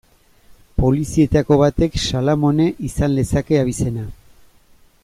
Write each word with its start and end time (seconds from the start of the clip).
Polizietako 0.83 1.57
batek 1.63 1.99
Salamone 2.07 2.67
izan 2.91 3.15
lezake 3.21 3.63
abizena. 3.67 4.09